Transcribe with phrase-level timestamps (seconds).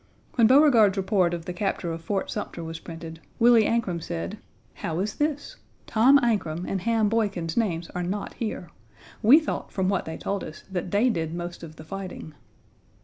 [0.33, 4.39] When Beauregard's report of the capture of Fort Sumter was printed, Willie Ancrum said:
[4.73, 5.57] "How is this?
[5.85, 8.71] Tom Ancrum and Ham Boykin's names are not here.
[9.21, 12.33] We thought from what they told us that they did most of the fighting."